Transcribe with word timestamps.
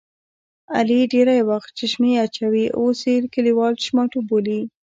علي 0.75 0.99
ډېری 1.11 1.39
وخت 1.49 1.69
چشمې 1.79 2.11
اچوي 2.25 2.65
اوس 2.79 2.99
یې 3.09 3.15
کلیوال 3.33 3.73
چشماټو 3.81 4.19
بولي. 4.29 4.61